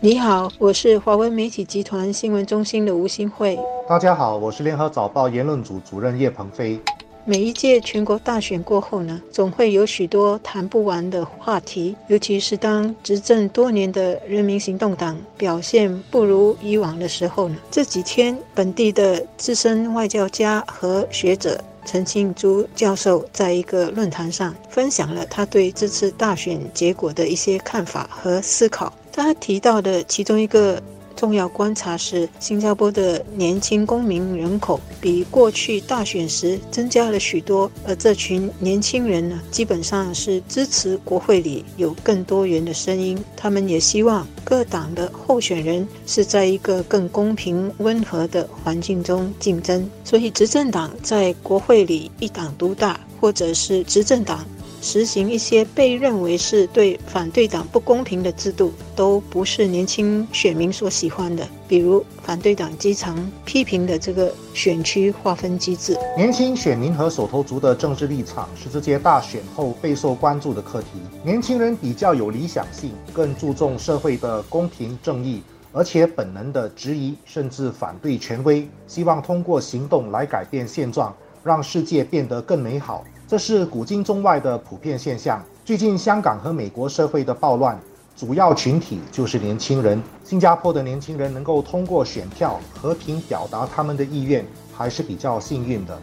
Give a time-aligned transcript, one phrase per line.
[0.00, 3.58] 你好，我是华文媒体集团新闻中心的吴新慧。
[3.88, 6.78] 大家好，我是联合早报言论组主任叶鹏飞。
[7.24, 17.56] 每一届全国大选过后呢，总会有许多谈不完的话题，尤其是当执政多年的人民行动党表现不如以往的时候呢。
[17.68, 28.92] 这几天，本地的资深外交家和学者陈庆珠教授在一个论坛上分享了他对这次大选结果的一些看法和思考。
[29.22, 30.82] 他提到的其中一个。
[31.18, 43.18] 重要观察是，新加坡的年轻公民人口比过去大选时增加了许多，而这群年轻人呢，基本上是支持国会里有更多元的声音。
[43.36, 49.90] 他们也希望各党的候选人是在一个更公平、温和的环境中竞争。
[50.04, 54.46] 所以，执政党在国会里一党独大，或者是执政党。
[54.80, 61.46] 实行一些被认为是对反对党不公平的制度，都不是年轻选民所喜欢的。
[61.66, 65.98] 比如，反对党经常批评的这个选区划分机制。
[66.16, 70.88] 年轻选民和手头族的政治立场是这届大选后备受关注的课题。
[71.22, 83.04] 年轻人比较有理想性，更注重社会的公平正义，而且本能的质疑甚至反对权威，希望通过行动来改变现状，让世界变得更美好。
[83.26, 85.44] 这是古今中外的普遍现象。
[85.64, 87.78] 最近香港和美国社会的暴乱，
[88.16, 90.02] 主要群体就是年轻人。
[90.24, 94.44] 新加坡的年轻人能够通过选票和平表达他们的意愿，
[94.74, 95.98] 还是比较幸运的。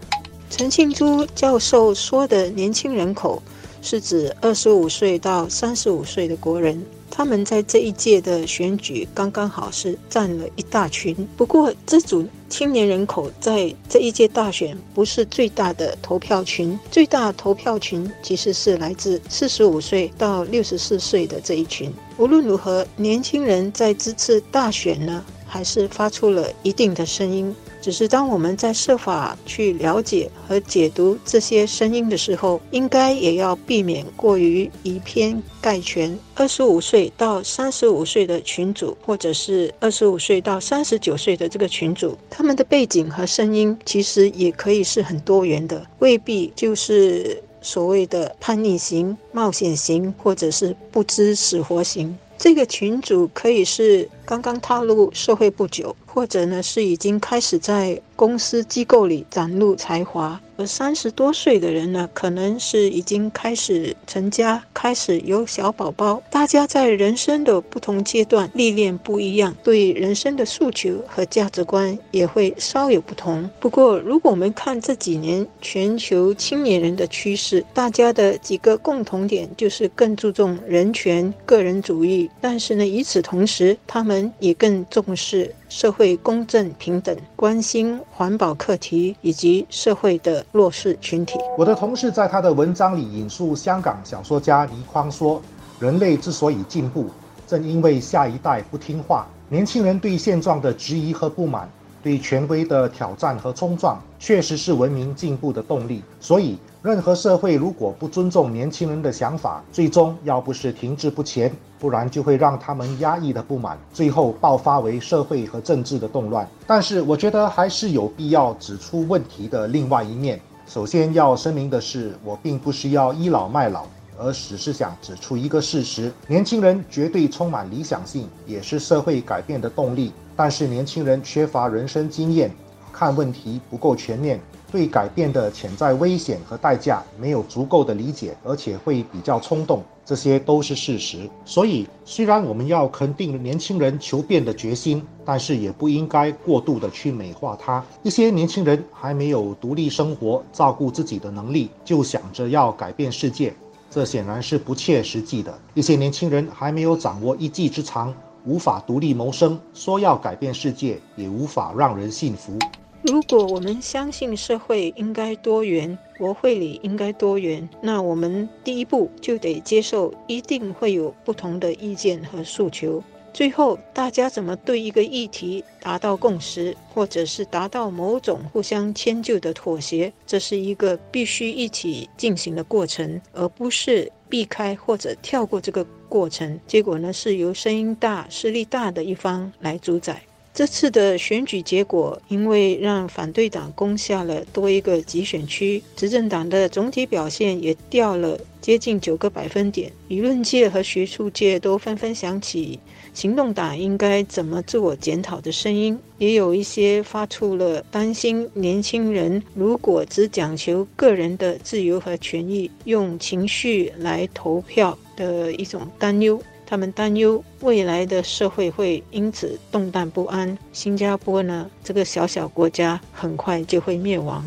[0.51, 3.41] 陈庆珠教授说的年轻人口，
[3.85, 6.83] 是指二十五岁到三十五岁的国人。
[7.11, 11.15] 他们在这一届的选举刚刚好是占了一大群。
[11.37, 21.93] 不过，这组青年人口在这一届大选不是最大的投票群，最大投票群其实是来自四十五岁到六十四岁的这一群。
[22.17, 27.55] 无论如何，年轻人在这次大选呢，还是发出了一定的声音。
[27.85, 36.17] 只是当我们在设法去了解和解读这些声音的时候，应该也要避免过于以偏概全。
[36.33, 52.17] 二十五岁到三十五岁的群主，或者是二十五岁到三十九岁的这个群主，他们的背景和声音其实也可以是很多元的，未必就是所谓的叛逆型、冒险型，或者是不知死活型。
[52.37, 60.39] 这个群主可以是刚刚踏入社会不久，或者呢是已经开始在公司机构里展露才华。
[60.57, 66.23] 而三十多岁的人呢，可能是已经开始成家，开始有小宝宝。
[66.29, 73.49] 大家在人生的不同阶段历练不一样，对人生的诉求和价值观也会稍有不同。
[73.59, 85.53] 不过，如果我们看这几年全球青年人的趋势，大家的几个共同点就是更注重人权、个人主义，但是呢，与此同时，他们也更重视。
[85.69, 91.37] 社会公正平等，关心环保课题以及社会的弱势群体。
[91.57, 95.41] 我的同事在他的文章里引述香港小说家倪匡说
[95.79, 97.07] ：“人类之所以进步，
[97.45, 99.27] 正因为下一代不听话。
[99.49, 101.69] 年轻人对现状的质疑和不满，
[102.01, 106.01] 对权威的挑战和冲撞，确实是文明进步的动力。
[106.19, 116.47] 所以。”任何社会如果不尊重年轻人的想法，最终要不是停滞不前，不然就会让他们压抑的不满，最后爆发为社会和政治的动乱。
[116.67, 120.39] 但是，我觉得还是有必要指出问题的另外一面。
[120.67, 123.87] 首先要声明的是，我并不是要倚老卖老，
[124.19, 130.13] 而只是想指出一个事实：年轻人绝对充满理想性，也是社会改变的动力。
[130.35, 132.51] 但是，年轻人缺乏人生经验，
[132.93, 134.39] 看问题不够全面。
[134.75, 141.29] 对改变的潜在危险和代价没有足够的理解，而且会比较冲动，这些都是事实。
[141.45, 147.81] 所以，虽然我们要肯定年轻人求变的决心，但是也不应该过度的去美化他。
[148.03, 153.53] 一些年轻人还没有独立生活、照顾自己的能力，就想着要改变世界，
[153.89, 155.57] 这显然是不切实际的。
[155.73, 158.13] 一些年轻人还没有掌握一技之长，
[158.43, 162.59] 无法独立谋生，说要改变世界，也无法让人信服。
[163.07, 173.03] 如果我们相信社会应该多元，国会里应该多元，那我们第一步就得接受一定会有不同的意见和诉求。
[173.31, 186.59] 最后，大家怎么对一个议题达到共识，或者是达到某种互相迁就的妥协，这是一个必须一起进行的过程，而不是避开或者跳过这个过程。
[186.65, 190.23] 结果呢，是由声音大、势力大的一方来主宰。
[190.55, 199.91] 这次的选举结果，因为让反对党攻下了多一个集选区，执政党的总体表现也掉了接近九个百分点。
[200.07, 202.79] 舆论界和学术界都纷纷响起
[203.13, 216.41] 行动党应该怎么自我检讨的声音，也有一些发出了担心年轻人如果只讲求个人的自由和权益，用情绪来投票的一种担忧。
[216.65, 220.57] 他们担忧未来的社会会因此动荡不安。
[220.73, 224.43] 新加坡呢，这个小小国家很快就会灭亡。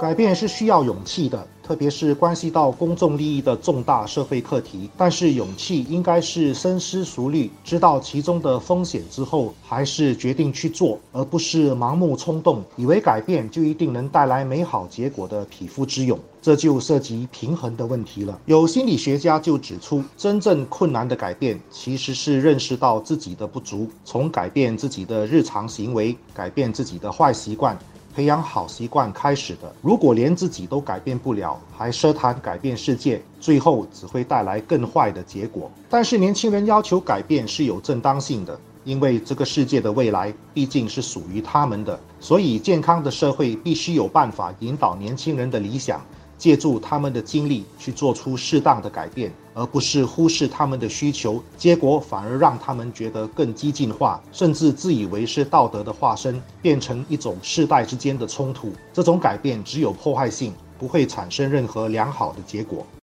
[0.00, 1.46] 改变是需要勇气的。
[1.68, 18.40] 特别是关系到公众利益的重大社会课题，但是勇气应该是深思熟虑，知道其中的风险之后，还是决定去做，而不是盲目冲动，以为改变就一定能带来美好结果的匹夫之勇，这就涉及平衡的问题了。
[18.46, 27.78] 有心理学家就指出，真正困难的改变，其实是认识到自己的不足，从改变自己的日常行为，改变自己的坏习惯。
[28.18, 35.70] 培养好习惯开始的，如果连自己都改变不了，还奢谈改变世界，最后只会带来更坏的结果。
[35.88, 46.04] 但是年轻人要求改变是有正当性的，因为这个世界的未来毕竟是属于他们的，所以健康的社会必须有办法引导年轻人的理想。
[46.38, 58.72] 借助他们的经历去做出适当的改变，而不是忽视他们的需求，结果反而让他们觉得更激进化，甚至自以为是道德的化身，变成一种世代之间的冲突。
[58.92, 62.86] 这种改变只有破坏性，不会产生任何良好的结果。